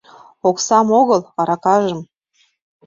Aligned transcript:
—Оксам 0.47 0.87
огыл— 0.99 1.21
аракажым... 1.39 1.99